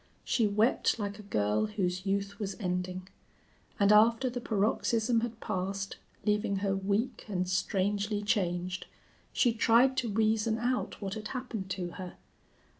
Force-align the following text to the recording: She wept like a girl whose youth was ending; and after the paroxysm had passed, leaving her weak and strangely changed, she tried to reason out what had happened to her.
She 0.23 0.47
wept 0.47 0.97
like 0.97 1.19
a 1.19 1.21
girl 1.21 1.67
whose 1.67 2.07
youth 2.07 2.39
was 2.39 2.57
ending; 2.59 3.07
and 3.79 3.91
after 3.91 4.31
the 4.31 4.41
paroxysm 4.41 5.21
had 5.21 5.39
passed, 5.39 5.97
leaving 6.25 6.55
her 6.55 6.75
weak 6.75 7.25
and 7.27 7.47
strangely 7.47 8.23
changed, 8.23 8.87
she 9.31 9.53
tried 9.53 9.95
to 9.97 10.09
reason 10.09 10.57
out 10.57 11.03
what 11.03 11.13
had 11.13 11.27
happened 11.27 11.69
to 11.69 11.91
her. 12.01 12.15